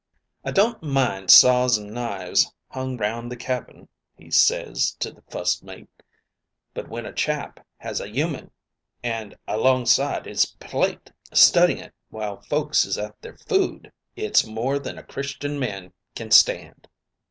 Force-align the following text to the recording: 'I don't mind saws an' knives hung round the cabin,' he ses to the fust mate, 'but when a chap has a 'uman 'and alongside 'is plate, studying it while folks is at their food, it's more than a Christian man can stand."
'I 0.43 0.51
don't 0.53 0.81
mind 0.81 1.29
saws 1.29 1.77
an' 1.77 1.93
knives 1.93 2.51
hung 2.69 2.97
round 2.97 3.31
the 3.31 3.35
cabin,' 3.35 3.87
he 4.17 4.31
ses 4.31 4.93
to 4.95 5.11
the 5.11 5.21
fust 5.29 5.63
mate, 5.63 5.89
'but 6.73 6.89
when 6.89 7.05
a 7.05 7.13
chap 7.13 7.63
has 7.77 8.01
a 8.01 8.07
'uman 8.09 8.49
'and 9.03 9.37
alongside 9.47 10.25
'is 10.25 10.47
plate, 10.59 11.11
studying 11.31 11.77
it 11.77 11.93
while 12.09 12.41
folks 12.41 12.83
is 12.83 12.97
at 12.97 13.21
their 13.21 13.37
food, 13.37 13.91
it's 14.15 14.43
more 14.43 14.79
than 14.79 14.97
a 14.97 15.03
Christian 15.03 15.59
man 15.59 15.93
can 16.15 16.31
stand." 16.31 16.87